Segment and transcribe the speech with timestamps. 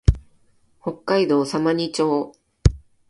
[0.81, 2.33] 北海道様似町